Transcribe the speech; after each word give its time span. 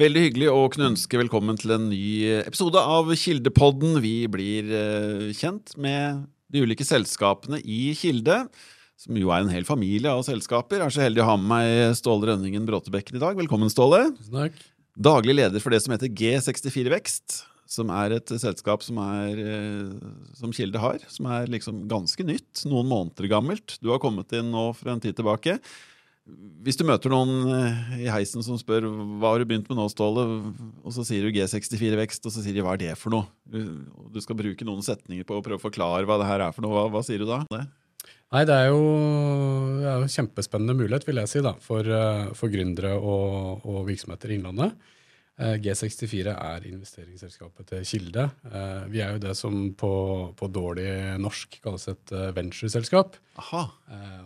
Veldig 0.00 0.20
hyggelig 0.22 0.46
å 0.48 0.60
kunne 0.72 0.86
ønske 0.94 1.18
velkommen 1.20 1.58
til 1.60 1.74
en 1.74 1.90
ny 1.90 2.30
episode 2.38 2.80
av 2.80 3.10
Kildepodden. 3.20 3.98
Vi 4.00 4.14
blir 4.32 4.70
eh, 4.72 5.24
kjent 5.36 5.74
med 5.76 6.22
de 6.48 6.62
ulike 6.64 6.86
selskapene 6.88 7.58
i 7.60 7.90
Kilde, 7.98 8.38
som 8.96 9.18
jo 9.20 9.28
er 9.34 9.44
en 9.44 9.52
hel 9.52 9.66
familie 9.68 10.08
av 10.08 10.22
selskaper. 10.24 10.78
Jeg 10.80 10.86
er 10.86 10.94
så 10.94 11.02
heldig 11.04 11.20
å 11.20 11.26
ha 11.28 11.34
med 11.36 11.50
meg 11.50 11.98
Ståle 11.98 12.30
Rønningen 12.30 12.64
Bråtebekken 12.70 13.18
i 13.18 13.20
dag. 13.20 13.36
Velkommen, 13.42 13.68
Ståle. 13.72 14.06
Takk. 14.30 14.56
Daglig 14.96 15.36
leder 15.36 15.60
for 15.60 15.74
det 15.74 15.82
som 15.84 15.92
heter 15.92 16.08
G64 16.16 16.94
Vekst, 16.94 17.42
som 17.68 17.92
er 17.92 18.16
et 18.16 18.34
selskap 18.40 18.86
som, 18.86 19.02
er, 19.04 19.36
eh, 19.36 20.08
som 20.40 20.56
Kilde 20.56 20.80
har, 20.80 21.04
som 21.12 21.28
er 21.28 21.52
liksom 21.58 21.84
ganske 21.92 22.24
nytt, 22.24 22.64
noen 22.72 22.88
måneder 22.88 23.28
gammelt. 23.28 23.76
Du 23.84 23.92
har 23.92 24.00
kommet 24.00 24.32
inn 24.32 24.48
nå 24.54 24.70
for 24.80 24.94
en 24.94 25.04
tid 25.04 25.20
tilbake. 25.20 25.60
Hvis 26.60 26.76
du 26.76 26.84
møter 26.84 27.12
noen 27.12 27.48
eh, 27.56 27.82
i 28.04 28.08
heisen 28.12 28.44
som 28.44 28.58
spør 28.60 28.84
hva 28.90 29.32
har 29.32 29.40
du 29.40 29.48
begynt 29.48 29.68
med 29.70 29.78
nå, 29.80 29.86
Ståle, 29.92 30.26
og 30.84 30.92
så 30.92 31.04
sier 31.08 31.24
du 31.24 31.32
G64 31.32 31.96
vekst, 32.02 32.26
og 32.28 32.34
så 32.34 32.44
sier 32.44 32.56
de 32.56 32.64
hva 32.64 32.74
er 32.76 32.82
det 32.82 32.94
for 33.00 33.14
noe? 33.14 33.28
Du 33.48 34.20
skal 34.20 34.38
bruke 34.38 34.66
noen 34.68 34.84
setninger 34.84 35.24
på 35.28 35.38
å 35.38 35.44
prøve 35.44 35.60
å 35.60 35.64
forklare 35.64 36.08
hva 36.08 36.20
det 36.20 36.28
her 36.28 36.44
er 36.44 36.56
for 36.56 36.66
noe. 36.66 36.76
Hva, 36.76 36.88
hva 36.92 37.04
sier 37.06 37.22
du 37.22 37.28
da? 37.30 37.42
Det? 37.48 37.64
Nei, 38.30 38.44
det 38.46 38.54
er 38.54 38.68
jo, 38.70 38.82
jo 39.82 40.10
kjempespennende 40.14 40.76
mulighet, 40.78 41.08
vil 41.08 41.18
jeg 41.18 41.32
si, 41.32 41.40
da, 41.42 41.56
for, 41.64 41.82
eh, 41.82 42.28
for 42.38 42.52
gründere 42.52 42.92
og, 42.94 43.64
og 43.66 43.80
virksomheter 43.88 44.30
i 44.30 44.38
Innlandet. 44.38 44.76
Eh, 45.40 45.56
G64 45.56 46.34
er 46.34 46.64
investeringsselskapet 46.68 47.70
til 47.72 47.84
Kilde. 47.88 48.26
Eh, 48.44 48.82
vi 48.92 49.00
er 49.00 49.14
jo 49.14 49.22
det 49.22 49.32
som 49.38 49.70
på, 49.78 49.92
på 50.36 50.48
dårlig 50.52 50.88
norsk 51.22 51.56
kalles 51.64 51.88
et 51.88 52.12
eh, 52.12 52.32
ventureselskap. 52.36 53.16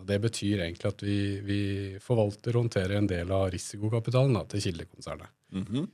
Det 0.09 0.19
betyr 0.25 0.65
egentlig 0.65 0.91
at 0.91 1.05
vi, 1.07 1.19
vi, 1.47 1.61
forvalter 2.03 2.57
og 2.57 2.65
håndterer 2.65 2.97
en 2.99 3.11
del 3.11 3.31
av 3.35 3.47
risikokapitalen 3.55 4.35
da, 4.41 4.43
til 4.51 4.65
Kildekonsernet. 4.67 5.31
Mm 5.55 5.65
-hmm. 5.65 5.87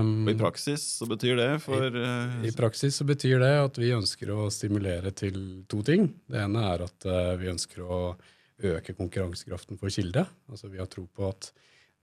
um, 0.00 0.28
I 0.28 0.38
praksis 0.38 0.82
så 0.96 1.06
betyr 1.06 1.36
det 1.36 1.62
for 1.62 1.84
i, 1.84 2.48
I, 2.48 2.52
praksis 2.52 2.96
så 2.96 3.04
betyr 3.04 3.38
det 3.38 3.52
at 3.60 3.78
vi 3.78 3.92
ønsker 3.92 4.30
å 4.30 4.50
stimulere 4.50 5.10
til 5.10 5.64
to 5.68 5.82
ting. 5.82 6.14
Det 6.26 6.40
ene 6.40 6.64
er 6.72 6.82
at 6.82 7.04
uh, 7.04 7.36
vi 7.36 7.52
ønsker 7.52 7.82
å 7.82 8.16
øke 8.58 8.94
konkurransekraften 8.94 9.78
for 9.78 9.90
Kilde. 9.90 10.26
Altså 10.48 10.68
Vi 10.68 10.78
har 10.78 10.86
tro 10.86 11.06
på 11.06 11.28
at 11.28 11.52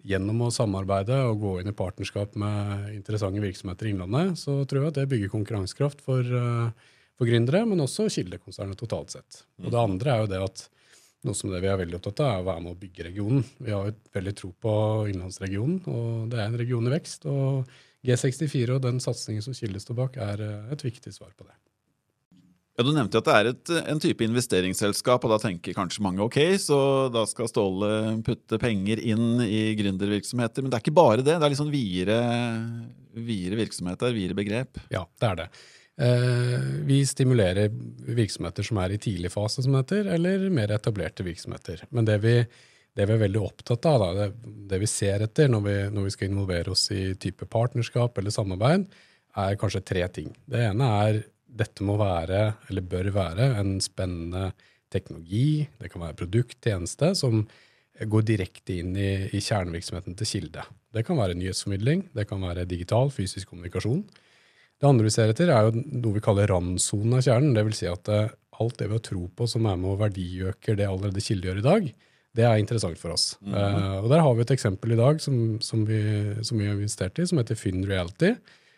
gjennom 0.05 0.43
å 0.45 0.51
samarbeide 0.53 1.17
og 1.29 1.41
gå 1.41 1.53
inn 1.61 1.71
i 1.71 1.75
partnerskap 1.75 2.35
med 2.39 2.91
interessante 2.93 3.41
virksomheter 3.41 3.89
i 3.89 3.95
Innlandet, 3.95 4.37
så 4.39 4.59
tror 4.69 4.83
jeg 4.83 4.93
at 4.93 4.99
det 4.99 5.09
bygger 5.11 5.33
konkurransekraft 5.33 6.03
for, 6.05 6.21
eh, 6.21 6.93
for 7.17 7.29
gründere, 7.29 7.65
men 7.65 7.81
også 7.81 8.09
Kildekonsernet 8.13 8.77
totalt 8.77 9.15
sett. 9.15 9.43
Og 9.63 9.71
det 9.71 9.81
andre 9.81 10.13
er 10.13 10.21
jo 10.21 10.31
det 10.33 10.43
at 10.43 10.67
noe 11.25 11.33
som 11.37 11.49
det 11.49 11.63
vi 11.63 11.71
er 11.71 11.79
veldig 11.81 11.97
opptatt 11.97 12.21
av, 12.21 12.31
er 12.35 12.43
å 12.43 12.47
være 12.51 12.63
med 12.63 12.75
å 12.75 12.79
bygge 12.79 13.07
regionen. 13.07 13.43
Vi 13.57 13.73
har 13.73 13.89
jo 13.89 13.95
veldig 14.13 14.35
tro 14.37 14.51
på 14.61 14.73
innlandsregionen, 15.09 15.81
og 15.89 16.29
det 16.29 16.39
er 16.39 16.49
en 16.51 16.59
region 16.61 16.85
i 16.85 16.93
vekst. 16.93 17.25
Og 17.25 17.65
G64 18.05 18.75
og 18.77 18.83
den 18.85 19.01
satsingen 19.01 19.41
som 19.41 19.55
Kilde 19.57 19.81
står 19.81 19.97
bak, 19.97 20.19
er 20.21 20.43
eh, 20.45 20.73
et 20.75 20.85
viktig 20.85 21.13
svar 21.15 21.33
på 21.33 21.47
det. 21.47 21.55
Ja, 22.75 22.83
Du 22.83 22.91
nevnte 22.91 23.21
at 23.21 23.27
det 23.27 23.35
er 23.35 23.49
et, 23.53 23.69
en 23.87 24.01
type 24.03 24.25
investeringsselskap, 24.25 25.23
og 25.23 25.31
da 25.31 25.37
tenker 25.39 25.75
kanskje 25.77 26.03
mange 26.03 26.23
ok, 26.25 26.39
så 26.59 26.79
da 27.13 27.23
skal 27.29 27.47
Ståle 27.47 27.91
putte 28.25 28.59
penger 28.59 28.99
inn 28.99 29.39
i 29.45 29.69
gründervirksomheter. 29.79 30.63
Men 30.65 30.73
det 30.73 30.79
er 30.79 30.83
ikke 30.83 30.97
bare 30.97 31.23
det. 31.23 31.37
Det 31.37 31.39
er 31.39 31.53
litt 31.53 31.61
sånn 31.61 31.71
videre, 31.71 32.19
videre 33.15 33.61
virksomheter, 33.61 34.11
videre 34.15 34.35
begrep. 34.41 34.81
Ja, 34.91 35.05
det 35.07 35.29
er 35.29 35.39
det. 35.39 35.47
Eh, 35.95 36.65
vi 36.89 36.99
stimulerer 37.07 37.71
virksomheter 38.17 38.67
som 38.67 38.81
er 38.83 38.91
i 38.91 38.99
tidlig 38.99 39.31
fase, 39.31 39.63
som 39.63 39.71
det 39.71 39.85
heter, 39.85 40.09
eller 40.17 40.43
mer 40.51 40.73
etablerte 40.75 41.23
virksomheter. 41.23 41.85
Men 41.95 42.09
det 42.09 42.17
vi, 42.25 42.33
det 42.95 43.07
vi 43.07 43.15
er 43.15 43.21
veldig 43.21 43.43
opptatt 43.43 43.87
av, 43.87 44.03
da, 44.03 44.09
det, 44.17 44.57
det, 44.67 44.81
vi 44.83 44.89
ser 44.91 45.23
etter 45.23 45.47
når 45.51 45.63
vi, 45.69 45.77
når 45.95 46.09
vi 46.09 46.15
skal 46.17 46.27
involvere 46.27 46.75
oss 46.75 46.89
i 46.91 47.05
type 47.15 47.47
partnerskap 47.47 48.19
eller 48.19 48.35
samarbeid, 48.35 48.83
er 49.45 49.55
kanskje 49.59 49.83
tre 49.87 50.03
ting. 50.11 50.35
Det 50.47 50.67
ene 50.73 50.91
er 51.07 51.21
dette 51.55 51.85
må 51.87 51.97
være, 51.99 52.41
eller 52.69 52.89
bør 52.91 53.11
være, 53.15 53.51
en 53.61 53.77
spennende 53.83 54.49
teknologi, 54.91 55.65
det 55.79 55.91
kan 55.91 56.03
være 56.03 56.17
produkt, 56.19 56.59
tjeneste, 56.63 57.13
som 57.17 57.45
går 57.95 58.25
direkte 58.27 58.75
inn 58.81 58.95
i, 58.99 59.11
i 59.31 59.41
kjernevirksomheten 59.43 60.17
til 60.19 60.29
Kilde. 60.29 60.65
Det 60.95 61.05
kan 61.07 61.19
være 61.19 61.37
nyhetsformidling, 61.39 62.09
det 62.15 62.27
kan 62.29 62.43
være 62.43 62.67
digital, 62.67 63.11
fysisk 63.13 63.51
kommunikasjon. 63.51 64.03
Det 64.75 64.87
andre 64.89 65.07
vi 65.07 65.13
ser 65.15 65.31
etter, 65.31 65.51
er 65.51 65.69
jo 65.69 65.83
noe 66.01 66.17
vi 66.17 66.23
kaller 66.23 66.51
randsonen 66.51 67.15
av 67.15 67.23
kjernen. 67.23 67.55
Dvs. 67.55 67.77
Si 67.79 67.87
at 67.87 68.11
eh, 68.11 68.33
alt 68.59 68.75
det 68.79 68.89
vi 68.89 68.97
har 68.97 69.05
tro 69.07 69.29
på 69.31 69.47
som 69.47 69.67
er 69.69 69.79
med 69.79 69.93
og 69.93 70.01
verdiøker 70.03 70.75
det 70.79 70.89
allerede 70.89 71.23
Kilde 71.23 71.49
gjør 71.49 71.61
i 71.61 71.69
dag, 71.69 71.87
det 72.35 72.43
er 72.43 72.59
interessant 72.59 72.99
for 72.99 73.15
oss. 73.15 73.37
Mm 73.39 73.53
-hmm. 73.53 73.79
uh, 73.79 74.03
og 74.03 74.09
Der 74.09 74.19
har 74.19 74.33
vi 74.33 74.41
et 74.41 74.51
eksempel 74.51 74.91
i 74.91 74.95
dag 74.95 75.21
som, 75.21 75.61
som, 75.61 75.85
vi, 75.87 76.35
som 76.43 76.59
vi 76.59 76.65
har 76.65 76.73
investert 76.73 77.19
i, 77.19 77.25
som 77.25 77.37
heter 77.37 77.55
Finn 77.55 77.87
Reality 77.87 78.35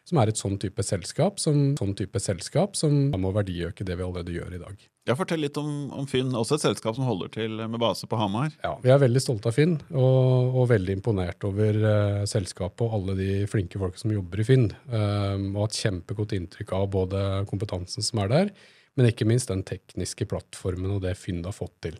som 0.07 0.19
er 0.21 0.31
et 0.31 0.39
sånn 0.39 0.55
type 0.61 0.83
selskap 0.85 1.41
som, 1.41 1.73
sånn 1.79 1.95
type 1.97 2.19
selskap 2.23 2.77
som 2.79 2.93
må 3.19 3.33
verdiøke 3.35 3.83
det 3.87 3.97
vi 3.99 4.05
allerede 4.05 4.35
gjør 4.35 4.55
i 4.55 4.61
dag. 4.61 4.85
Ja, 5.07 5.15
Fortell 5.15 5.39
litt 5.39 5.55
om, 5.59 5.87
om, 5.95 6.07
Finn, 6.07 6.33
også 6.35 6.57
et 6.57 6.65
selskap 6.65 6.97
som 6.97 7.07
holder 7.07 7.31
til 7.31 7.59
med 7.59 7.79
base 7.79 8.07
på 8.11 8.19
Hamar. 8.19 8.51
Ja, 8.63 8.73
Vi 8.83 8.91
er 8.91 8.99
veldig 8.99 9.21
stolte 9.23 9.51
av 9.51 9.55
Finn, 9.55 9.77
og, 9.95 10.55
og 10.59 10.67
veldig 10.71 10.97
imponert 10.97 11.43
over 11.47 11.79
uh, 11.83 12.23
selskapet 12.27 12.83
og 12.83 12.97
alle 12.97 13.15
de 13.19 13.29
flinke 13.51 13.79
folka 13.79 14.03
som 14.03 14.11
jobber 14.15 14.43
i 14.43 14.47
Finn. 14.47 14.67
Um, 14.91 15.53
og 15.53 15.61
har 15.63 15.71
et 15.71 15.79
kjempegodt 15.79 16.35
inntrykk 16.35 16.75
av 16.75 16.89
både 16.95 17.23
kompetansen 17.51 18.03
som 18.03 18.23
er 18.23 18.33
der, 18.33 18.51
men 18.99 19.11
ikke 19.11 19.27
minst 19.29 19.51
den 19.51 19.63
tekniske 19.67 20.27
plattformen 20.27 20.97
og 20.97 21.03
det 21.07 21.15
Finn 21.19 21.43
har 21.47 21.55
fått 21.55 21.75
til. 21.87 21.99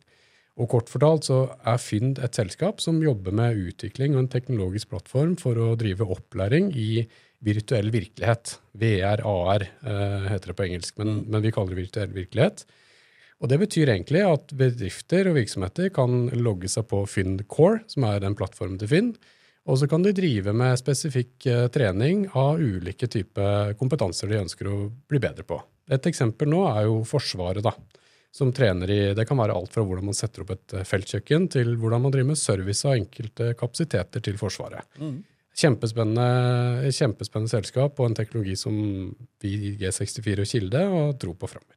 Og 0.58 0.70
kort 0.72 0.90
fortalt 0.90 1.28
så 1.28 1.44
er 1.70 1.78
Fynd 1.82 2.18
et 2.26 2.38
selskap 2.38 2.82
som 2.82 2.98
jobber 3.04 3.36
med 3.36 3.60
utvikling 3.70 4.16
og 4.16 4.24
en 4.24 4.32
teknologisk 4.34 4.90
plattform 4.90 5.36
for 5.38 5.60
å 5.62 5.76
drive 5.78 6.08
opplæring 6.10 6.72
i 6.74 7.06
virtuell 7.46 7.92
virkelighet. 7.94 8.56
VR, 8.82 9.22
AR 9.22 9.68
uh, 9.86 10.26
heter 10.32 10.52
det 10.52 10.58
på 10.58 10.66
engelsk, 10.66 10.98
men, 10.98 11.22
men, 11.30 11.44
vi 11.46 11.54
kaller 11.54 11.76
det 11.76 11.84
virtuell 11.84 12.16
virkelighet. 12.16 12.66
Og 13.38 13.52
Det 13.52 13.60
betyr 13.62 13.92
egentlig 13.94 14.24
at 14.26 14.54
bedrifter 14.58 15.30
og 15.30 15.38
virksomheter 15.38 15.92
kan 15.94 16.26
logge 16.34 16.72
seg 16.74 16.88
på 16.90 17.04
Fynd 17.06 17.44
Core, 17.46 17.84
som 17.92 18.08
er 18.10 18.24
den 18.24 18.38
plattformen 18.38 18.80
til 18.82 18.90
Fynd. 18.90 19.18
og 19.68 19.78
så 19.78 19.88
kan 19.92 20.02
de 20.02 20.16
drive 20.16 20.54
med 20.58 20.80
spesifikk 20.80 21.46
uh, 21.46 21.68
trening 21.70 22.26
av 22.34 22.58
ulike 22.58 23.06
typer 23.06 23.78
kompetanser 23.78 24.32
de 24.32 24.42
ønsker 24.42 24.74
å 24.74 24.88
bli 25.06 25.22
bedre 25.22 25.46
på. 25.46 25.62
Et 25.92 26.10
eksempel 26.10 26.50
nå 26.50 26.66
er 26.72 26.88
jo 26.88 27.04
Forsvaret, 27.06 27.62
da, 27.62 27.76
som 28.34 28.52
trener 28.54 28.92
i 28.92 29.00
Det 29.18 29.26
kan 29.28 29.40
være 29.40 29.56
alt 29.56 29.74
fra 29.74 29.84
hvordan 29.86 30.10
man 30.10 30.18
setter 30.18 30.44
opp 30.44 30.54
et 30.54 30.76
eh, 30.78 30.86
feltkjøkken, 30.88 31.48
til 31.54 31.74
hvordan 31.80 32.04
man 32.06 32.14
driver 32.14 32.34
med 32.34 32.42
service 32.42 32.86
av 32.88 32.98
enkelte 32.98 33.54
kapasiteter 33.58 34.24
til 34.24 34.38
Forsvaret. 34.40 34.86
Mm. 35.02 35.24
Kjempespennende, 35.58 36.92
kjempespennende 36.94 37.50
selskap 37.50 37.98
og 37.98 38.12
en 38.12 38.18
teknologi 38.18 38.54
som 38.60 38.76
vi 39.42 39.56
i 39.56 39.74
G64 39.80 40.44
og 40.44 40.52
Kilde 40.52 40.84
har 40.94 41.16
tro 41.18 41.34
på 41.34 41.50
framover. 41.50 41.74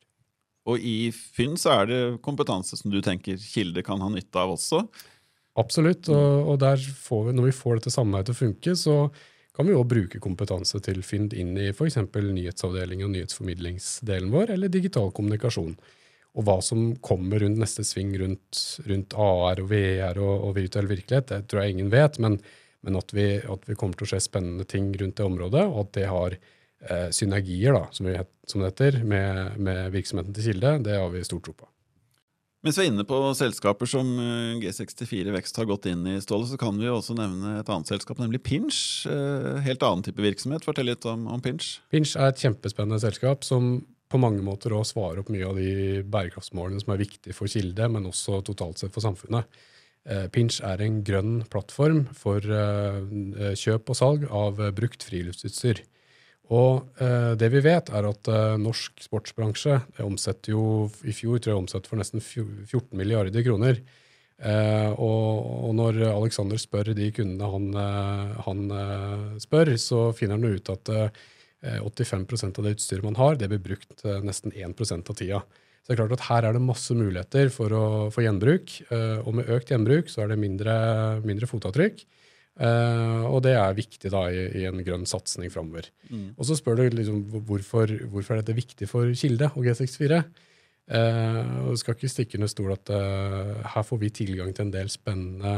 Og 0.69 0.83
i 0.84 1.09
Fynn 1.15 1.56
så 1.59 1.78
er 1.78 1.88
det 1.88 2.00
kompetanse 2.25 2.77
som 2.77 2.93
du 2.93 3.00
tenker 3.05 3.41
Kilde 3.41 3.82
kan 3.87 4.03
ha 4.05 4.11
nytte 4.12 4.37
av 4.37 4.53
også? 4.53 4.82
Absolutt. 5.59 6.11
Og, 6.12 6.53
og 6.53 6.61
vi, 6.61 7.32
når 7.34 7.49
vi 7.49 7.56
får 7.56 7.81
dette 7.81 7.94
samarbeidet 7.94 8.28
til 8.28 8.37
å 8.37 8.43
funke, 8.44 8.77
så 8.77 8.97
kan 9.56 9.67
vi 9.67 9.77
òg 9.77 9.88
bruke 9.91 10.21
kompetanse 10.22 10.78
til 10.84 11.00
Finn 11.05 11.31
inn 11.37 11.56
i 11.59 11.71
f.eks. 11.72 11.99
nyhetsavdelingen 12.15 13.09
og 13.09 13.15
nyhetsformidlingsdelen 13.17 14.31
vår, 14.32 14.55
eller 14.55 14.72
digital 14.72 15.11
kommunikasjon. 15.17 15.75
Og 16.39 16.47
hva 16.47 16.61
som 16.63 16.93
kommer 17.03 17.43
rundt 17.43 17.59
neste 17.59 17.83
sving 17.87 18.13
rundt, 18.21 18.59
rundt 18.87 19.15
AR 19.19 19.63
og 19.63 19.71
VR 19.73 20.21
og, 20.23 20.35
og 20.49 20.57
virtuell 20.61 20.91
virkelighet, 20.91 21.33
det 21.33 21.47
tror 21.51 21.65
jeg 21.65 21.79
ingen 21.79 21.91
vet. 21.93 22.21
men 22.23 22.39
men 22.81 22.97
at 22.97 23.13
vi, 23.15 23.27
at 23.41 23.67
vi, 23.69 23.77
kommer 23.79 23.99
til 23.99 24.09
å 24.09 24.13
se 24.15 24.23
spennende 24.25 24.65
ting 24.69 24.91
rundt 25.01 25.19
det 25.19 25.27
området, 25.27 25.67
og 25.69 25.83
at 25.85 25.93
det 25.99 26.06
har 26.09 26.37
eh, 26.37 27.11
synergier, 27.15 27.77
da, 27.77 27.82
som, 27.93 28.09
vi, 28.09 28.17
som, 28.49 28.62
det 28.62 28.73
heter, 28.73 29.03
med, 29.05 29.59
med, 29.61 29.91
virksomheten 29.94 30.37
til 30.37 30.50
Kilde, 30.50 30.79
det 30.87 30.97
har 30.97 31.12
vi 31.12 31.27
stor 31.27 31.43
tro 31.44 31.55
på. 31.56 31.69
Mens 32.65 32.76
vi 32.76 32.85
er 32.85 32.91
inne 32.91 33.06
på 33.09 33.19
selskaper 33.37 33.88
som 33.88 34.09
eh, 34.21 34.56
G64 34.65 35.33
Vekst 35.37 35.61
har 35.61 35.69
gått 35.69 35.88
inn 35.93 36.05
i, 36.09 36.19
Ståle, 36.25 36.49
så 36.49 36.61
kan 36.61 36.76
vi 36.81 36.88
også 36.93 37.17
nevne 37.17 37.59
et 37.61 37.73
annet 37.73 37.93
selskap, 37.93 38.21
nemlig 38.21 38.43
Pinch. 38.44 38.81
Eh, 39.09 39.61
helt 39.65 39.85
annen 39.85 40.05
type 40.05 40.25
virksomhet. 40.25 40.65
Fortell 40.69 40.88
litt 40.88 41.09
om, 41.09 41.29
om 41.33 41.44
Pinch. 41.44 41.79
Pinch 41.93 42.17
er 42.17 42.33
et 42.33 42.41
kjempespennende 42.41 43.00
selskap 43.05 43.44
som 43.49 43.79
på 44.11 44.19
mange 44.19 44.43
måter 44.43 44.75
å 44.75 44.85
svare 44.87 45.23
opp 45.23 45.31
mye 45.31 45.47
av 45.47 45.59
de 45.61 46.01
bærekraftsmålene 46.11 46.83
som 46.83 46.95
er 46.95 47.05
viktige 47.05 47.37
for 47.37 47.51
Kilde, 47.51 47.87
men 47.93 48.09
også 48.11 48.41
totalt 48.47 48.83
sett 48.83 48.95
for 48.95 49.05
samfunnet. 49.05 49.47
Eh, 50.09 50.27
Pinch 50.33 50.62
er 50.65 50.81
en 50.81 51.01
grønn 51.05 51.41
plattform 51.53 52.07
for 52.17 52.41
eh, 52.41 53.55
kjøp 53.59 53.93
og 53.93 53.99
salg 53.99 54.27
av 54.27 54.61
eh, 54.61 54.73
brukt 54.75 55.05
friluftsutstyr. 55.07 55.85
Og 56.51 56.89
det 57.39 57.47
vi 57.53 57.61
vet, 57.62 57.93
er 57.95 58.09
at 58.09 58.27
norsk 58.59 59.05
sportsbransje 59.05 59.77
omsetter 60.03 60.51
jo 60.51 60.89
i 61.07 61.12
fjor 61.15 61.39
tror 61.39 61.53
jeg 61.53 61.61
omsetter 61.61 61.93
for 61.93 62.01
nesten 62.01 62.19
14 62.19 62.89
milliarder 62.99 63.45
kroner. 63.47 63.79
og, 64.99 65.71
når 65.79 66.01
Alexander 66.09 66.59
spør 66.59 66.91
de 66.99 67.07
kundene 67.15 67.53
han, 67.53 67.71
han 68.49 69.39
spør, 69.39 69.77
så 69.79 70.01
finner 70.11 70.41
han 70.41 70.59
ut 70.59 70.73
at 70.75 70.91
85% 71.61 72.57
av 72.57 72.65
det 72.65 72.77
utstyret 72.77 73.05
man 73.05 73.19
har, 73.19 73.35
det 73.37 73.51
blir 73.51 73.61
brukt 73.61 74.05
nesten 74.25 74.55
1% 74.57 75.11
av 75.12 75.19
tida. 75.19 75.43
Så 75.81 75.91
det 75.91 75.97
er 75.97 76.01
klart 76.03 76.15
at 76.17 76.27
Her 76.29 76.47
er 76.49 76.57
det 76.57 76.62
masse 76.65 76.95
muligheter 76.97 77.51
for, 77.53 77.73
å, 77.73 77.85
for 78.15 78.25
gjenbruk. 78.25 78.73
Eh, 78.93 79.21
og 79.25 79.37
med 79.39 79.53
økt 79.53 79.73
gjenbruk 79.73 80.11
så 80.12 80.25
er 80.25 80.33
det 80.33 80.41
mindre, 80.41 80.75
mindre 81.25 81.49
fotavtrykk. 81.51 82.05
Uh, 82.61 83.25
og 83.31 83.39
det 83.47 83.55
er 83.57 83.77
viktig 83.77 84.11
da 84.12 84.27
i, 84.29 84.41
i 84.61 84.65
en 84.69 84.83
grønn 84.85 85.07
satsing 85.09 85.49
framover. 85.53 85.87
Mm. 86.11 86.35
Og 86.35 86.45
så 86.45 86.59
spør 86.59 86.83
du 86.83 86.99
liksom, 86.99 87.23
hvorfor, 87.49 87.95
hvorfor 88.12 88.35
er 88.35 88.43
dette 88.43 88.57
viktig 88.59 88.89
for 88.91 89.09
Kilde 89.17 89.49
og 89.55 89.65
G64. 89.65 90.19
Uh, 90.91 91.71
og 91.71 91.79
skal 91.81 91.97
ikke 91.97 92.11
stikke 92.11 92.37
under 92.37 92.51
stol 92.51 92.75
at 92.75 92.93
uh, 92.93 93.62
her 93.75 93.87
får 93.87 94.03
vi 94.03 94.12
tilgang 94.21 94.53
til 94.53 94.67
en 94.67 94.75
del 94.75 94.91
spennende, 94.93 95.55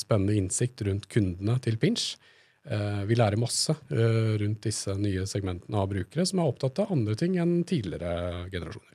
spennende 0.00 0.38
innsikt 0.40 0.82
rundt 0.88 1.06
kundene 1.12 1.58
til 1.62 1.78
Pinch. 1.78 2.16
Vi 2.60 3.16
lærer 3.16 3.40
masse 3.40 3.72
rundt 3.88 4.66
disse 4.66 4.92
nye 5.00 5.22
segmentene 5.26 5.80
av 5.80 5.88
brukere 5.88 6.26
som 6.28 6.42
er 6.42 6.50
opptatt 6.50 6.82
av 6.84 6.92
andre 6.92 7.16
ting 7.16 7.38
enn 7.40 7.62
tidligere 7.64 8.50
generasjoner. 8.52 8.92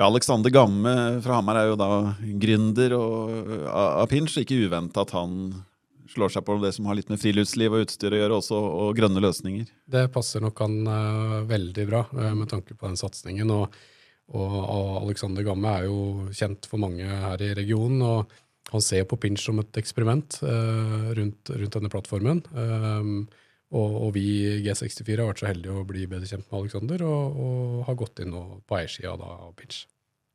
Ja, 0.00 0.06
Alexander 0.06 0.52
Gamme 0.52 0.92
fra 1.20 1.36
Hamar 1.36 1.58
er 1.60 1.66
jo 1.68 1.74
da 1.76 1.88
gründer 2.40 2.94
og, 2.96 3.32
av 3.68 4.06
Pinch. 4.08 4.38
Ikke 4.40 4.56
uventa 4.56 5.02
at 5.04 5.12
han 5.12 5.50
slår 6.08 6.32
seg 6.32 6.46
på 6.46 6.56
det 6.62 6.72
som 6.72 6.88
har 6.88 6.96
litt 6.96 7.10
med 7.12 7.20
friluftsliv 7.20 7.76
og 7.76 7.84
utstyr 7.84 8.16
å 8.16 8.20
gjøre, 8.22 8.38
også, 8.40 8.60
og 8.84 8.94
grønne 8.96 9.20
løsninger. 9.20 9.68
Det 9.92 10.06
passer 10.14 10.40
nok 10.40 10.62
han 10.64 10.78
uh, 10.88 11.36
veldig 11.50 11.86
bra 11.90 12.00
uh, 12.14 12.30
med 12.32 12.48
tanke 12.48 12.78
på 12.78 12.88
den 12.88 12.96
satsingen. 12.96 13.52
Og, 13.52 13.76
og, 14.32 14.56
og, 14.62 14.90
Alexander 15.02 15.44
Gamme 15.44 15.76
er 15.76 15.90
jo 15.90 16.00
kjent 16.32 16.70
for 16.70 16.80
mange 16.80 17.04
her 17.04 17.44
i 17.44 17.52
regionen. 17.60 18.00
og 18.00 18.40
Han 18.70 18.82
ser 18.84 19.06
på 19.10 19.18
Pinch 19.20 19.44
som 19.44 19.60
et 19.62 19.78
eksperiment 19.80 20.40
uh, 20.44 21.10
rundt, 21.18 21.50
rundt, 21.50 21.76
denne 21.76 21.90
plattformen. 21.92 22.42
Um, 22.54 23.24
og, 23.70 23.94
og, 23.94 24.08
vi 24.16 24.24
i 24.46 24.56
G64 24.64 25.20
har 25.20 25.30
vært 25.30 25.42
så 25.42 25.48
heldige 25.50 25.76
å 25.78 25.86
bli 25.86 26.06
bedre 26.10 26.26
kjent 26.26 26.46
med 26.48 26.58
Alexander 26.58 27.04
og, 27.06 27.36
og 27.44 27.84
har 27.86 27.98
gått 28.00 28.22
inn 28.24 28.34
på 28.34 28.78
eiersida 28.78 29.14
av 29.14 29.52
Pinch. 29.58 29.84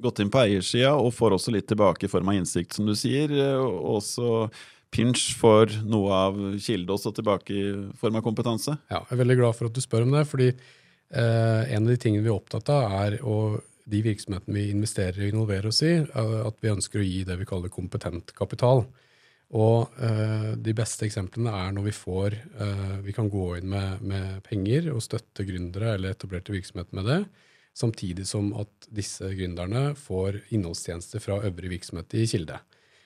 Gått 0.03 0.21
inn 0.23 0.31
på 0.31 0.39
eiersida 0.43 0.93
og 0.99 1.13
får 1.15 1.35
også 1.37 1.55
litt 1.55 1.67
tilbake 1.71 2.07
i 2.07 2.11
form 2.11 2.31
av 2.31 2.39
innsikt, 2.39 2.75
som 2.75 2.87
du 2.87 2.95
sier. 2.99 3.31
og 3.59 3.91
også 3.97 4.47
Pinch 4.95 5.33
får 5.35 5.81
noe 5.83 6.15
av 6.15 6.41
kilde 6.63 6.95
også 6.95 7.11
tilbake 7.15 7.55
i 7.55 7.67
form 7.99 8.19
av 8.19 8.23
kompetanse? 8.23 8.77
Ja, 8.87 9.01
jeg 9.01 9.17
er 9.17 9.21
veldig 9.23 9.39
glad 9.41 9.57
for 9.57 9.67
at 9.67 9.75
du 9.75 9.83
spør 9.83 10.05
om 10.05 10.15
det. 10.15 10.23
fordi 10.29 10.51
uh, 10.55 11.61
en 11.67 11.83
av 11.83 11.91
de 11.91 11.97
tingene 11.99 12.23
vi 12.23 12.31
er 12.31 12.37
opptatt 12.37 12.71
av, 12.71 12.95
er 13.03 13.17
å 13.23 13.57
de 13.85 14.01
virksomhetene 14.05 14.57
vi 14.57 14.69
investerer 14.73 15.21
og 15.21 15.31
involverer 15.31 15.69
oss 15.69 15.81
i, 15.85 15.95
at 16.01 16.61
vi 16.61 16.71
ønsker 16.71 17.01
å 17.01 17.05
gi 17.05 17.23
det 17.27 17.37
vi 17.39 17.47
kaller 17.49 17.73
kompetent 17.73 18.33
kapital. 18.37 18.85
Og 19.53 19.93
eh, 20.01 20.53
De 20.57 20.73
beste 20.73 21.05
eksemplene 21.05 21.53
er 21.53 21.73
når 21.75 21.89
vi 21.89 21.95
får 21.95 22.33
eh, 22.33 22.95
vi 23.05 23.13
kan 23.13 23.29
gå 23.29 23.51
inn 23.59 23.69
med, 23.69 24.01
med, 24.01 24.39
penger 24.47 24.89
og 24.93 25.03
støtte 25.05 25.45
gründere 25.45 25.93
eller 25.95 26.15
etablerte 26.15 26.55
virksomheter 26.55 26.97
med 26.97 27.09
det, 27.11 27.19
samtidig 27.77 28.25
som 28.27 28.49
at 28.57 28.89
disse 28.89 29.29
gründerne 29.35 29.91
får 29.99 30.41
innholdstjenester 30.55 31.21
fra 31.21 31.43
øvrig 31.45 31.75
virksomhet 31.75 32.17
i 32.17 32.25
Kilde. 32.31 32.57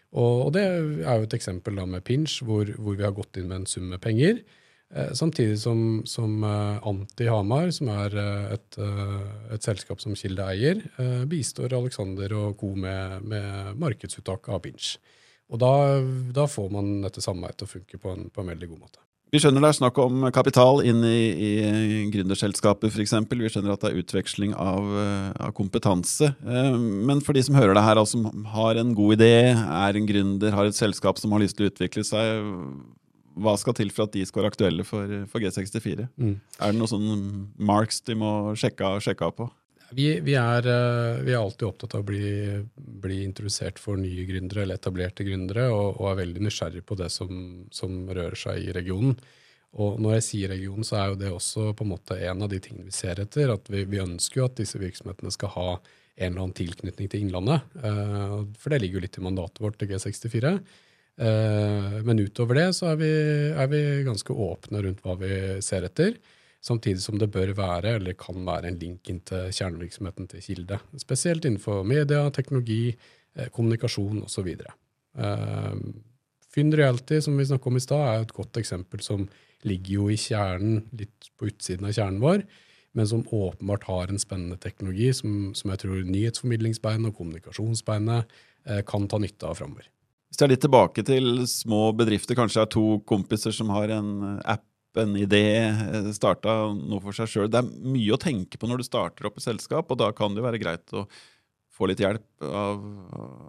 Og, 0.10 0.48
og, 0.48 0.54
det 0.56 0.64
er 0.64 1.20
jo 1.20 1.28
et 1.28 1.36
eksempel 1.38 1.76
da 1.78 1.86
med 1.86 2.06
Pinch, 2.08 2.40
hvor, 2.46 2.72
hvor, 2.78 2.96
vi 2.96 3.06
har 3.06 3.14
gått 3.18 3.38
inn 3.38 3.50
med 3.52 3.64
en 3.64 3.70
sum 3.70 3.90
med 3.92 4.02
penger. 4.02 4.40
Eh, 4.96 5.12
samtidig 5.14 5.60
som, 5.60 6.02
som 6.06 6.44
eh, 6.44 6.88
Anti 6.88 7.28
Hamar, 7.30 7.70
som 7.72 7.92
er 7.94 8.16
eh, 8.18 8.54
et, 8.56 8.78
et, 9.54 9.62
selskap 9.62 10.02
som 10.02 10.16
Kilde 10.18 10.48
eier, 10.50 10.82
bistår 11.30 11.76
Alexander 11.78 12.34
og 12.34 12.58
co. 12.58 12.74
med, 12.74 13.22
med 13.22 13.78
markedsuttak 13.78 14.50
av 14.50 14.64
Binge. 14.66 14.98
Og 15.50 15.62
da, 15.62 15.74
da, 16.34 16.48
får 16.50 16.74
man 16.74 16.98
dette 17.06 17.22
samarbeidet 17.22 17.62
til 17.62 17.70
å 17.70 17.76
funke 17.78 18.02
på 18.02 18.16
en, 18.16 18.28
på 18.34 18.42
en 18.42 18.52
veldig 18.54 18.72
god 18.72 18.82
måte. 18.82 19.02
Vi 19.30 19.38
skjønner 19.38 19.62
det 19.62 19.70
er 19.70 19.78
snakk 19.78 19.98
om 20.02 20.24
kapital 20.34 20.80
inn 20.90 21.04
i, 21.06 21.18
i 21.30 21.50
gründerselskaper 22.10 22.90
f.eks. 22.90 23.14
Vi 23.30 23.52
skjønner 23.54 23.76
at 23.76 23.84
det 23.84 23.92
er 23.92 24.00
utveksling 24.02 24.56
av, 24.58 24.88
av, 25.38 25.52
kompetanse. 25.58 26.32
Men 26.42 27.22
for 27.22 27.38
de 27.38 27.44
som 27.46 27.58
hører 27.58 27.78
det 27.78 27.84
her, 27.86 28.02
altså, 28.02 28.24
som 28.24 28.48
har 28.56 28.82
en 28.82 28.96
god 28.98 29.20
idé, 29.20 29.36
er 29.54 30.00
en 30.00 30.10
gründer, 30.10 30.56
har 30.58 30.70
et 30.70 30.78
selskap 30.78 31.22
som 31.22 31.38
har 31.38 31.46
lyst 31.46 31.60
til 31.60 31.68
å 31.68 31.70
utvikle 31.70 32.06
seg, 32.10 32.42
hva 33.38 33.56
skal 33.60 33.76
til 33.78 33.92
for 33.94 34.08
at 34.08 34.16
de 34.16 34.26
skal 34.28 34.44
være 34.44 34.54
aktuelle 34.54 34.86
for, 34.88 35.14
for 35.32 35.44
G64? 35.44 36.08
Mm. 36.18 36.36
Er 36.40 36.72
det 36.72 36.80
noen 36.80 36.92
sånne 36.92 37.18
marks 37.70 38.02
de 38.08 38.18
må 38.20 38.34
sjekke, 38.60 38.98
sjekke 39.04 39.30
av 39.30 39.36
på? 39.38 39.50
Vi, 39.96 40.06
vi, 40.22 40.36
er, 40.38 40.68
eh, 40.70 41.20
vi, 41.24 41.34
er, 41.34 41.40
alltid 41.40 41.66
opptatt 41.66 41.96
av 41.98 42.04
å 42.04 42.08
bli, 42.12 42.62
bli, 42.76 43.24
introdusert 43.26 43.80
for 43.82 43.98
nye 43.98 44.26
gründere 44.30 44.64
eller 44.64 44.78
etablerte 44.78 45.26
gründere, 45.26 45.66
og, 45.74 45.96
og, 45.98 46.12
er 46.12 46.20
veldig 46.22 46.44
nysgjerrig 46.46 46.84
på 46.86 46.98
det 47.00 47.10
som, 47.14 47.32
som, 47.74 48.04
rører 48.06 48.38
seg 48.38 48.68
i 48.68 48.76
regionen. 48.76 49.16
Og 49.82 49.98
når 50.02 50.18
jeg 50.18 50.26
sier 50.28 50.54
regionen, 50.54 50.86
så 50.86 51.00
er 51.00 51.10
jo 51.10 51.18
det 51.22 51.32
også 51.34 51.72
på 51.78 51.86
en 51.86 51.92
måte 51.94 52.18
en 52.26 52.46
av 52.46 52.52
de 52.52 52.60
tingene 52.62 52.90
vi 52.90 52.94
ser 52.94 53.22
etter. 53.22 53.54
at 53.54 53.70
Vi, 53.70 53.84
vi 53.90 54.02
ønsker 54.02 54.42
jo 54.42 54.46
at 54.50 54.62
disse 54.62 54.82
virksomhetene 54.82 55.34
skal 55.34 55.54
ha 55.58 55.68
en 56.20 56.32
eller 56.34 56.44
annen 56.44 56.58
tilknytning 56.58 57.10
til 57.10 57.26
Innlandet. 57.26 57.66
Eh, 57.82 58.38
for 58.62 58.74
det 58.74 58.82
ligger 58.84 59.00
jo 59.00 59.06
litt 59.08 59.18
i 59.18 59.26
mandatet 59.26 59.62
vårt 59.64 59.80
til 59.82 59.90
G64. 59.94 60.54
Eh, 61.20 61.96
men 62.08 62.22
utover 62.24 62.62
det 62.62 62.68
så 62.78 62.94
er 62.94 63.00
vi, 63.02 63.14
er 63.52 63.72
vi 63.72 63.82
ganske 64.08 64.32
åpne 64.32 64.84
rundt 64.86 65.02
hva 65.04 65.18
vi 65.20 65.34
ser 65.66 65.88
etter. 65.88 66.16
Samtidig 66.64 67.04
som 67.04 67.20
det 67.20 67.30
bør 67.32 67.54
være, 67.56 67.96
eller 68.00 68.18
kan 68.20 68.40
være, 68.48 68.72
en 68.72 68.80
link 68.80 69.10
inn 69.12 69.22
til 69.28 69.52
kjernevirksomheten 69.56 70.28
til 70.32 70.44
Kilde. 70.44 70.80
Spesielt 71.00 71.48
innenfor 71.48 71.86
media, 71.88 72.26
teknologi, 72.36 72.96
eh, 73.36 73.52
kommunikasjon 73.56 74.24
osv. 74.28 74.50
Uh, 75.20 75.76
Fynn 76.54 76.74
Reality, 76.76 77.20
som 77.24 77.38
vi 77.40 77.48
snakket 77.48 77.72
om 77.72 77.80
i 77.80 77.84
stad, 77.84 78.04
er 78.08 78.26
et 78.26 78.36
godt 78.36 78.60
eksempel 78.60 79.04
som 79.04 79.28
ligger 79.68 79.94
jo 79.94 80.10
i 80.12 80.18
kjernen, 80.20 80.84
litt 80.96 81.32
på 81.40 81.50
utsiden 81.50 81.88
av 81.88 81.96
kjernen 81.96 82.24
vår, 82.24 82.44
men 82.98 83.08
som 83.08 83.26
åpenbart 83.36 83.88
har 83.90 84.10
en 84.10 84.22
spennende 84.22 84.58
teknologi 84.62 85.12
som, 85.14 85.52
som 85.56 85.72
jeg 85.74 85.84
tror 85.84 86.08
nyhetsformidlingsbeinet 86.08 87.12
og 87.12 87.20
kommunikasjonsbeinet 87.20 88.36
eh, 88.66 88.82
kan 88.88 89.08
ta 89.12 89.20
nytte 89.22 89.48
av 89.48 89.60
framover. 89.60 89.88
Hvis 90.30 90.40
jeg 90.40 90.46
er 90.46 90.54
litt 90.54 90.64
tilbake 90.64 91.04
til 91.06 91.44
små 91.50 91.90
bedrifter, 91.98 92.38
kanskje 92.38 92.62
er 92.64 92.70
to 92.72 93.00
kompiser 93.10 93.56
som 93.56 93.72
har 93.74 93.92
en 93.98 94.40
app 94.46 94.66
en 94.98 95.16
idé, 95.18 95.70
eh, 95.70 96.12
starta 96.16 96.74
noe 96.74 97.02
for 97.04 97.16
seg 97.16 97.30
sjøl. 97.30 97.50
Det 97.52 97.62
er 97.62 97.68
mye 97.94 98.16
å 98.16 98.22
tenke 98.22 98.58
på 98.58 98.70
når 98.70 98.82
du 98.82 98.88
starter 98.88 99.28
opp 99.30 99.38
et 99.38 99.46
selskap, 99.46 99.92
og 99.92 100.00
da 100.02 100.12
kan 100.16 100.34
det 100.34 100.42
jo 100.42 100.48
være 100.48 100.62
greit 100.62 100.96
å 100.98 101.06
få 101.80 101.88
litt 101.88 102.02
hjelp 102.04 102.44
av, 102.44 102.80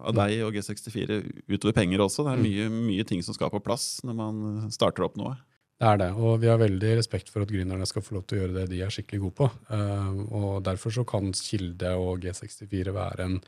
av 0.07 0.15
deg 0.15 0.45
og 0.47 0.55
G64 0.55 1.21
utover 1.51 1.75
penger 1.75 2.05
også. 2.05 2.27
Det 2.27 2.35
er 2.35 2.43
mm. 2.43 2.45
mye, 2.47 2.67
mye, 2.91 3.07
ting 3.09 3.25
som 3.27 3.35
skal 3.35 3.51
på 3.51 3.63
plass 3.65 4.03
når 4.07 4.19
man 4.21 4.69
starter 4.71 5.07
opp 5.07 5.17
noe. 5.19 5.35
Det 5.81 5.89
er 5.89 5.97
det, 6.03 6.11
og 6.13 6.43
vi 6.43 6.51
har 6.51 6.61
veldig 6.61 6.93
respekt 6.99 7.33
for 7.33 7.43
at 7.43 7.51
gründerne 7.51 7.89
skal 7.89 8.05
få 8.05 8.19
lov 8.19 8.27
til 8.29 8.37
å 8.37 8.43
gjøre 8.43 8.57
det 8.59 8.67
de 8.75 8.83
er 8.85 8.93
skikkelig 8.93 9.23
gode 9.23 9.37
på. 9.39 9.47
Uh, 9.73 10.19
og 10.29 10.51
Derfor 10.67 10.93
så 10.93 11.07
kan 11.09 11.33
Kilde 11.33 11.95
og 11.97 12.21
G64 12.21 12.93
være 12.93 13.27
en 13.27 13.39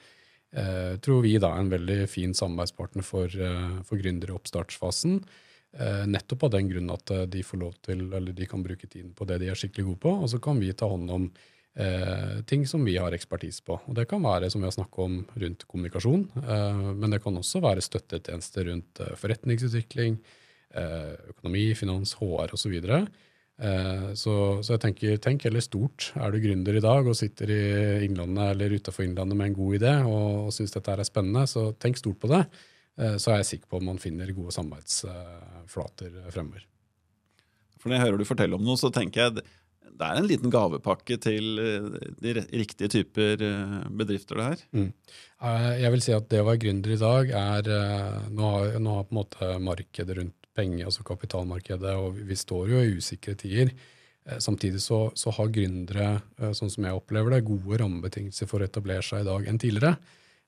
uh, 0.59 0.99
tror 1.05 1.23
vi 1.25 1.37
da, 1.43 1.55
en 1.59 1.73
veldig 1.73 2.05
fin 2.11 2.35
samarbeidspartner 2.37 3.07
for, 3.07 3.33
uh, 3.33 3.81
for 3.89 4.01
gründere 4.01 4.35
i 4.35 4.39
oppstartsfasen. 4.39 5.23
Eh, 5.73 6.07
nettopp 6.07 6.43
av 6.45 6.51
den 6.53 6.69
grunn 6.69 6.91
at 6.93 7.11
eh, 7.15 7.25
de 7.33 7.41
får 7.47 7.61
lov 7.63 7.77
til, 7.81 8.05
eller 8.13 8.37
de 8.37 8.49
kan 8.49 8.61
bruke 8.61 8.85
tiden 8.85 9.15
på 9.17 9.25
det 9.25 9.39
de 9.41 9.49
er 9.49 9.57
skikkelig 9.57 9.87
gode 9.87 10.01
på, 10.05 10.11
og 10.21 10.29
så 10.29 10.41
kan 10.45 10.61
vi 10.61 10.69
ta 10.77 10.85
hånd 10.91 11.09
om 11.15 11.25
eh, 11.81 12.43
ting 12.49 12.67
som 12.69 12.85
vi 12.85 12.99
har 13.01 13.17
ekspertise 13.17 13.65
på. 13.65 13.79
Og 13.89 13.97
Det 13.97 14.05
kan 14.11 14.21
være 14.21 14.51
som 14.53 14.61
vi 14.61 14.69
har 14.69 14.77
snakket 14.77 15.01
om 15.01 15.17
rundt 15.45 15.65
kommunikasjon, 15.71 16.27
eh, 16.43 16.83
men 16.93 17.17
det 17.17 17.23
kan 17.25 17.41
også 17.41 17.65
være 17.65 17.85
støttetjenester 17.89 18.69
rundt 18.69 19.01
eh, 19.01 19.17
forretningsutvikling, 19.17 20.21
eh, 20.77 21.15
økonomi, 21.33 21.71
finans, 21.79 22.19
HR 22.21 22.53
osv. 22.53 22.77
Så, 22.77 23.01
eh, 23.01 23.32
så 24.19 24.35
Så 24.65 24.75
jeg 24.75 24.81
tenker, 24.83 25.17
tenk 25.23 25.45
heller 25.47 25.63
stort. 25.63 26.09
Er 26.19 26.33
du 26.35 26.41
gründer 26.43 26.75
i 26.75 26.83
dag 26.83 27.07
og 27.07 27.15
sitter 27.15 27.51
i 27.53 27.63
Innlandet 28.09 28.57
eller 28.57 28.75
utafor 28.75 29.05
Innlandet 29.07 29.39
med 29.39 29.51
en 29.51 29.57
god 29.59 29.77
idé 29.79 29.93
og, 30.03 30.49
og 30.49 30.53
syns 30.57 30.75
dette 30.75 30.91
er 30.91 31.05
spennende, 31.07 31.47
så 31.47 31.69
tenk 31.79 32.01
stort 32.01 32.19
på 32.19 32.31
det. 32.33 32.43
Eh, 33.01 33.17
så 33.17 33.33
er 33.33 33.41
jeg 33.41 33.51
sikker 33.55 33.73
på 33.73 33.81
at 33.81 33.87
man 33.87 34.01
finner 34.03 34.35
gode 34.37 34.53
samarbeidsflater 34.55 36.21
fremover. 36.35 36.67
For 37.81 37.89
Når 37.91 37.99
jeg 37.99 38.05
hører 38.07 38.21
du 38.21 38.29
fortelle 38.29 38.59
om 38.59 38.65
noe, 38.67 38.79
så 38.79 38.93
tenker 38.95 39.27
jeg 39.27 39.45
det 39.93 40.07
er 40.09 40.19
en 40.19 40.27
liten 40.27 40.51
gavepakke 40.51 41.19
til 41.21 41.59
eh, 41.61 41.89
de 42.23 42.35
riktige 42.41 42.91
typer 42.93 43.43
eh, 43.47 43.81
bedrifter, 43.93 44.41
det 44.41 44.51
her. 44.51 44.67
Mm. 44.73 44.93
Jeg 45.83 45.91
vil 45.95 46.05
si 46.05 46.15
at 46.17 46.29
det 46.31 46.43
å 46.43 46.47
være 46.47 46.63
gründer 46.63 46.95
i 46.95 47.01
dag 47.01 47.33
er 47.35 47.71
Nå 48.31 48.51
har, 48.53 48.77
nå 48.79 48.93
har 48.95 49.09
på 49.09 49.15
en 49.15 49.19
måte 49.19 49.49
markedet 49.59 50.15
rundt 50.21 50.37
penger, 50.57 50.87
altså 50.89 51.05
kapitalmarkedet, 51.07 51.95
og 51.99 52.23
vi 52.29 52.39
står 52.39 52.73
jo 52.73 52.81
i 52.83 52.97
usikre 52.99 53.35
tider. 53.39 53.73
Samtidig 54.39 54.79
så, 54.85 55.09
så 55.19 55.33
har 55.35 55.51
gründere, 55.51 56.09
sånn 56.55 56.71
som 56.71 56.85
jeg 56.87 56.95
opplever 56.95 57.35
det, 57.35 57.41
gode 57.49 57.81
rammebetingelser 57.81 58.47
for 58.47 58.63
å 58.63 58.69
etablere 58.69 59.03
seg 59.03 59.25
i 59.25 59.27
dag 59.27 59.49
enn 59.51 59.59
tidligere. 59.59 59.97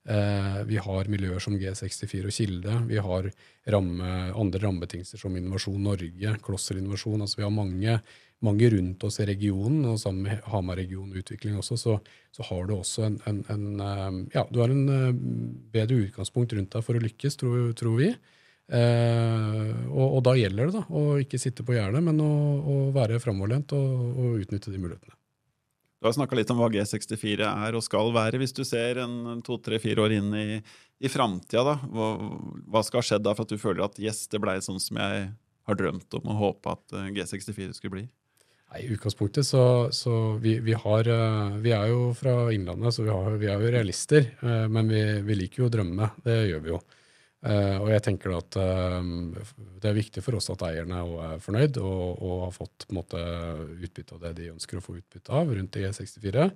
Eh, 0.04 0.58
vi 0.68 0.76
har 0.76 1.08
miljøer 1.08 1.40
som 1.40 1.56
G64 1.56 2.28
og 2.28 2.36
Kilde. 2.36 2.74
Vi 2.90 3.00
har 3.00 3.30
ramme, 3.72 4.10
andre 4.36 4.60
rammebetingelser 4.66 5.20
som 5.20 5.36
Innovasjon 5.36 5.80
Norge, 5.80 6.34
Klosser 6.44 6.76
Innovasjon. 6.76 7.24
Altså 7.24 7.40
vi 7.40 7.46
har 7.46 7.54
mange, 7.54 7.96
mange, 8.44 8.68
rundt 8.74 9.06
oss 9.08 9.18
i 9.24 9.28
regionen, 9.30 9.80
og 9.88 9.96
sammen 10.02 10.28
med 10.28 10.44
Hamar-regionen 10.52 11.16
utvikling 11.16 11.56
også, 11.56 11.80
så, 11.80 11.96
så, 12.36 12.44
har 12.50 12.68
du 12.68 12.74
også 12.76 13.06
en, 13.08 13.18
en, 13.30 13.40
en, 13.54 13.66
eh, 13.80 14.20
ja, 14.36 14.44
du 14.52 14.60
har 14.60 14.74
en 14.74 14.84
eh, 14.92 15.10
bedre 15.72 16.02
utgangspunkt 16.04 16.52
rundt 16.52 16.76
deg 16.76 16.84
for 16.84 17.00
å 17.00 17.04
lykkes, 17.06 17.40
tror, 17.40 17.70
tror 17.78 18.00
vi. 18.02 18.12
Eh, 18.72 19.72
og, 19.90 20.06
og, 20.06 20.20
da 20.24 20.32
gjelder 20.38 20.70
det 20.70 20.78
da, 20.78 20.84
å 20.88 21.18
ikke 21.20 21.40
sitte 21.40 21.66
på 21.66 21.76
gjerdet, 21.76 22.00
men 22.04 22.22
å, 22.24 22.30
å 22.64 22.78
være 22.94 23.20
framoverlent 23.20 23.74
og, 23.76 23.92
og 24.14 24.40
utnytte 24.44 24.72
de 24.72 24.80
mulighetene. 24.80 25.18
Du 26.04 26.08
har 26.08 26.16
snakka 26.16 26.36
litt 26.36 26.50
om 26.52 26.58
hva 26.60 26.68
G64 26.68 27.46
er 27.48 27.76
og 27.76 27.84
skal 27.84 28.10
være. 28.12 28.36
Hvis 28.42 28.52
du 28.52 28.60
ser 28.68 28.98
en 29.00 29.40
to-tre-fire 29.44 30.02
år 30.04 30.12
inn 30.18 30.34
i, 30.36 30.58
i 31.00 31.08
framtida, 31.08 31.78
hva, 31.88 32.08
hva, 32.68 32.82
skal 32.84 33.00
ha 33.00 33.06
skjedd 33.08 33.24
da 33.24 33.32
for 33.32 33.46
at 33.46 33.54
du 33.54 33.60
føler 33.62 33.86
at 33.86 33.96
yes, 34.02 34.26
det 34.28 34.42
blei 34.44 34.58
sånn 34.64 34.82
som 34.84 35.00
jeg 35.00 35.30
har 35.64 35.78
drømt 35.80 36.18
om 36.18 36.28
og 36.28 36.42
håpa 36.42 36.76
at 36.76 36.92
eh, 36.98 37.08
G64 37.16 37.72
skulle 37.72 37.94
bli? 37.96 38.04
I 38.74 38.88
utgangspunktet 38.90 39.46
så, 39.46 39.88
så 39.96 40.34
vi, 40.42 40.58
vi, 40.58 40.74
har 40.74 41.08
eh, 41.08 41.56
Vi 41.62 41.72
er 41.72 41.88
jo 41.92 42.08
fra 42.18 42.50
Innlandet, 42.52 42.96
så 42.96 43.04
vi, 43.06 43.12
har, 43.14 43.36
vi 43.40 43.48
er 43.48 43.64
jo 43.64 43.72
realister. 43.72 44.28
Eh, 44.42 44.66
men 44.68 44.90
vi, 44.90 45.02
vi, 45.24 45.38
liker 45.44 45.62
jo 45.62 45.70
å 45.70 45.72
drømme. 45.72 46.10
Det 46.26 46.36
gjør 46.50 46.64
vi 46.64 46.72
jo. 46.74 46.80
Og 47.44 47.90
jeg 47.92 48.00
tenker 48.06 48.32
at 48.38 48.56
det 48.56 49.88
er 49.90 49.96
viktig 49.98 50.22
for 50.24 50.38
oss 50.38 50.48
at 50.48 50.62
eierne 50.64 51.02
er 51.26 51.42
fornøyd 51.44 51.76
og, 51.82 52.22
og 52.24 52.38
har 52.46 52.54
fått 52.54 52.86
måte, 52.96 53.20
utbytte 53.84 54.16
av 54.16 54.22
det 54.22 54.30
de 54.38 54.46
ønsker 54.54 54.80
å 54.80 54.84
få 54.84 54.96
utbytte 54.96 55.34
av 55.36 55.52
rundt 55.52 55.76
G64. 55.76 56.46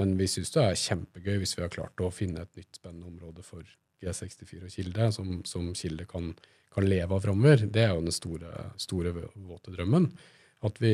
Men 0.00 0.16
vi 0.16 0.28
syns 0.30 0.54
det 0.54 0.64
er 0.64 0.80
kjempegøy 0.80 1.42
hvis 1.42 1.56
vi 1.58 1.64
har 1.66 1.72
klart 1.72 2.00
å 2.00 2.08
finne 2.14 2.46
et 2.46 2.56
nytt 2.56 2.80
spennende 2.80 3.10
område 3.10 3.44
for 3.44 3.66
G64 4.00 4.64
og 4.64 4.72
Kilde, 4.72 5.08
som, 5.12 5.32
som 5.48 5.70
Kilde 5.76 6.06
kan, 6.08 6.32
kan 6.72 6.86
leve 6.88 7.16
av 7.16 7.24
framover. 7.24 7.66
Det 7.68 7.84
er 7.84 7.92
jo 7.94 8.04
den 8.06 8.16
store, 8.16 8.70
store 8.80 9.12
våte 9.18 9.74
drømmen. 9.74 10.08
At 10.64 10.76
vi 10.80 10.92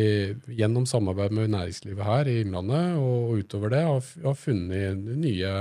gjennom 0.55 0.87
samarbeid 0.87 1.35
med 1.35 1.51
næringslivet 1.51 2.07
her 2.07 2.29
i 2.31 2.37
Innlandet 2.45 2.99
og 3.03 3.41
utover 3.41 3.73
det 3.75 3.83
har, 3.83 4.11
har 4.23 4.37
funnet 4.39 5.01
nye, 5.19 5.55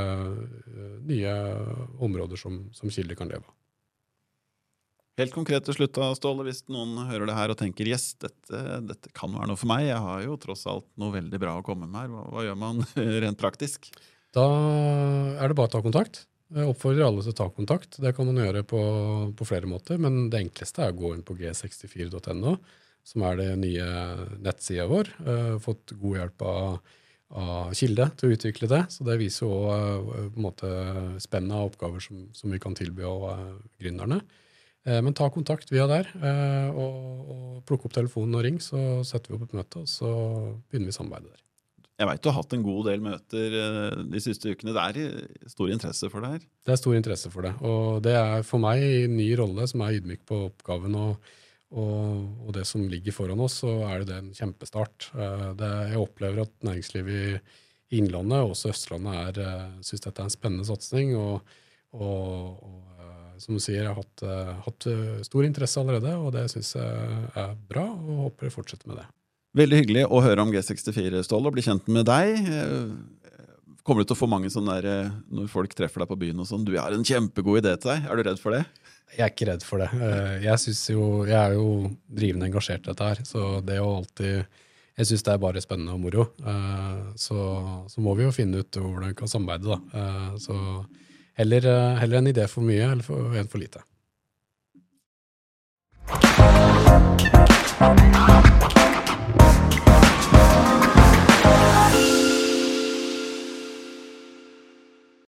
nye, 1.10 1.38
områder 2.06 2.38
som, 2.38 2.68
som 2.74 2.94
Kilde 2.94 3.18
kan 3.18 3.32
leve 3.32 3.46
av. 3.46 3.56
Helt 5.16 5.32
konkret 5.32 5.64
til 5.64 5.78
slutt, 5.78 5.98
Ståle, 6.20 6.44
hvis 6.44 6.66
noen 6.68 6.98
hører 7.08 7.30
det 7.30 7.38
her 7.38 7.54
og 7.54 7.60
tenker 7.60 7.88
yes, 7.88 8.10
dette, 8.20 8.62
dette, 8.84 9.12
kan 9.16 9.32
være 9.32 9.48
noe 9.48 9.60
for 9.60 9.72
meg, 9.72 9.86
jeg 9.88 10.02
har 10.04 10.24
jo 10.26 10.36
tross 10.44 10.66
alt 10.68 10.88
noe 11.00 11.14
veldig 11.14 11.40
bra 11.40 11.54
å 11.56 11.64
komme 11.64 11.88
med 11.88 12.02
her, 12.02 12.10
hva, 12.12 12.24
hva 12.34 12.44
gjør 12.44 12.58
man 12.60 12.84
rent 13.24 13.40
praktisk? 13.40 13.88
Da 14.36 14.44
er 15.40 15.48
det 15.48 15.56
bare 15.56 15.72
å 15.72 15.76
ta 15.78 15.84
kontakt. 15.86 16.26
Jeg 16.56 16.68
oppfordrer 16.70 17.08
alle 17.08 17.24
til 17.24 17.32
å 17.32 17.38
ta 17.40 17.48
kontakt. 17.50 17.98
Det 18.04 18.12
kan 18.16 18.28
man 18.28 18.38
gjøre 18.44 18.66
på, 18.68 18.82
på 19.40 19.48
flere 19.48 19.70
måter, 19.72 19.98
men 20.02 20.28
det 20.30 20.44
enkleste 20.44 20.84
er 20.84 20.92
å 20.92 21.00
gå 21.00 21.16
inn 21.16 21.24
på 21.26 21.38
g64.no 21.40 22.58
som 23.06 23.26
er 23.28 23.40
det 23.40 23.50
nye 23.62 23.88
nettsida 24.44 24.88
vår. 24.90 25.12
Uh, 25.22 25.56
fått 25.62 25.94
god 26.00 26.20
hjelp 26.20 26.46
av, 26.46 26.96
av, 27.38 27.74
Kilde 27.78 28.10
til 28.18 28.30
å 28.30 28.38
utvikle 28.38 28.70
det. 28.72 28.82
Så 28.94 29.06
det 29.08 29.20
viser 29.22 29.46
jo 29.46 29.60
uh, 29.70 31.20
spennet 31.22 31.56
av 31.56 31.70
oppgaver 31.70 32.04
som, 32.04 32.26
som, 32.36 32.54
vi 32.54 32.62
kan 32.62 32.78
tilby 32.78 33.06
av 33.06 33.30
gründerne. 33.82 34.22
Uh, 34.86 35.00
men 35.06 35.16
ta 35.18 35.30
kontakt 35.34 35.72
via 35.74 35.88
der, 35.90 36.12
og, 36.78 37.32
og 37.34 37.64
plukk 37.66 37.88
opp 37.88 37.96
telefonen 37.96 38.38
og 38.38 38.46
ring, 38.46 38.60
så 38.62 39.02
setter 39.08 39.34
vi 39.34 39.40
opp 39.40 39.48
et 39.48 39.58
møte, 39.58 39.82
og 39.82 39.90
så 39.90 40.12
begynner 40.70 40.92
vi 40.92 40.98
samarbeidet 40.98 41.32
der. 41.32 41.42
Jeg 41.96 42.10
veit 42.10 42.22
du 42.22 42.28
har 42.28 42.42
hatt 42.42 42.54
en 42.54 42.64
god 42.66 42.90
del 42.90 43.04
møter 43.06 43.54
de 44.12 44.20
siste 44.20 44.52
ukene. 44.52 44.74
Det 44.76 44.84
er 44.84 45.48
stor 45.48 45.70
interesse 45.72 46.10
for 46.12 46.26
det 46.26 46.32
her? 46.34 46.42
Det 46.68 46.74
er 46.74 46.80
stor 46.82 46.98
interesse 46.98 47.32
for 47.32 47.48
det. 47.48 47.54
Og 47.64 48.02
det 48.04 48.18
er 48.20 48.44
for 48.44 48.60
meg 48.60 48.84
en 48.84 49.16
ny 49.16 49.30
rolle 49.40 49.64
som 49.72 49.86
er 49.86 49.96
ydmyk 50.02 50.26
på 50.28 50.42
oppgaven. 50.50 50.98
og 51.00 51.30
og, 51.74 52.26
og, 52.46 52.52
det 52.56 52.64
som 52.70 52.86
ligger 52.88 53.16
foran 53.16 53.42
oss, 53.44 53.60
så 53.64 53.72
er 53.90 54.06
det, 54.08 54.16
en 54.16 54.34
kjempestart. 54.36 55.10
Eh, 55.16 55.48
det, 55.60 55.72
jeg 55.92 56.02
opplever 56.02 56.46
at 56.46 56.58
næringslivet 56.68 57.22
i, 57.22 57.38
Innlandet 57.96 58.42
og 58.42 58.56
også 58.56 58.72
Østlandet 58.74 59.38
eh, 59.40 59.66
syns 59.86 60.02
dette 60.04 60.20
er 60.20 60.28
en 60.28 60.34
spennende 60.34 60.66
satsing. 60.68 61.14
Og, 61.20 61.54
og, 61.94 62.64
eh, 63.00 63.25
som 63.42 63.58
du 63.58 63.62
sier, 63.64 63.84
jeg 63.84 63.90
har 63.90 64.00
hatt, 64.00 64.24
hatt, 64.66 64.88
stor 65.28 65.48
interesse 65.48 65.82
allerede, 65.82 66.16
og 66.20 66.34
det 66.36 66.48
syns 66.54 66.74
jeg 66.78 67.28
er 67.42 67.54
bra, 67.70 67.86
og 67.92 68.24
håper 68.28 68.50
jeg 68.50 68.56
fortsetter 68.56 68.92
med 68.92 69.02
det. 69.02 69.06
Veldig 69.56 69.82
hyggelig 69.82 70.08
å 70.12 70.22
høre 70.24 70.44
om 70.44 70.52
G64, 70.52 71.22
Ståle, 71.24 71.48
og 71.48 71.56
bli 71.56 71.64
kjent 71.64 71.88
med 71.88 72.08
deg. 72.10 72.42
Kommer 73.86 74.02
du 74.02 74.10
til 74.10 74.18
å 74.18 74.20
få 74.20 74.28
mange 74.28 74.50
sånne 74.52 74.80
der, 74.82 75.12
når 75.32 75.48
folk 75.52 75.76
treffer 75.78 76.04
deg 76.04 76.10
på 76.10 76.18
byen 76.24 76.42
og 76.42 76.50
sånn 76.50 76.66
'Du 76.66 76.74
har 76.76 76.92
en 76.92 77.06
kjempegod 77.06 77.62
idé 77.62 77.76
til 77.80 77.92
deg'. 77.94 78.10
Er 78.10 78.16
du 78.18 78.24
redd 78.26 78.42
for 78.42 78.52
det? 78.52 78.66
Jeg 79.14 79.24
er 79.24 79.32
ikke 79.32 79.48
redd 79.52 79.64
for 79.64 79.82
det. 79.84 79.90
Eh, 79.94 80.46
jeg, 80.48 80.76
jo, 80.96 81.08
jeg 81.28 81.38
er 81.38 81.56
jo 81.56 81.92
drivende 82.10 82.50
engasjert 82.50 82.84
i 82.84 82.92
dette 82.92 83.10
her, 83.12 83.22
så 83.28 83.60
det 83.64 83.80
å 83.82 83.98
alltid 84.02 84.62
Jeg 84.96 85.10
syns 85.10 85.26
det 85.28 85.32
er 85.34 85.40
bare 85.44 85.60
spennende 85.60 85.92
og 85.92 86.00
moro. 86.00 86.24
Eh, 86.40 87.00
så, 87.20 87.38
så, 87.92 88.00
må 88.00 88.14
vi 88.16 88.24
jo 88.24 88.32
finne 88.32 88.62
ut 88.64 88.78
hvordan 88.80 89.10
vi 89.12 89.18
kan 89.20 89.28
samarbeide, 89.28 89.76
da. 89.76 90.00
Eh, 90.00 90.38
så 90.40 90.56
Heller, 91.36 91.66
eh, 91.68 91.98
heller 92.00 92.18
en 92.18 92.28
idé 92.32 92.48
for 92.48 92.64
mye 92.64 92.86
eller 92.92 93.04
for, 93.04 93.36
enn 93.36 93.52
for 93.52 93.60
lite. 93.60 93.84